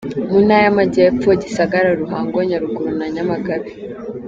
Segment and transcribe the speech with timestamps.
[0.31, 3.69] Mu ntara y’Amajyepfo: Gisagara, Ruhango, Nyaruguru na Nyamagabe.